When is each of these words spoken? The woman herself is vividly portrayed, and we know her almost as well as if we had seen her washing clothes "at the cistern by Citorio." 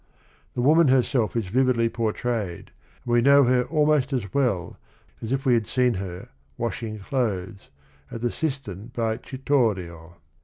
The 0.55 0.63
woman 0.63 0.87
herself 0.87 1.35
is 1.35 1.45
vividly 1.45 1.87
portrayed, 1.87 2.71
and 3.05 3.13
we 3.13 3.21
know 3.21 3.43
her 3.43 3.65
almost 3.65 4.11
as 4.13 4.33
well 4.33 4.79
as 5.21 5.31
if 5.31 5.45
we 5.45 5.53
had 5.53 5.67
seen 5.67 5.93
her 5.93 6.29
washing 6.57 6.97
clothes 6.97 7.69
"at 8.09 8.21
the 8.21 8.31
cistern 8.31 8.87
by 8.95 9.17
Citorio." 9.17 10.15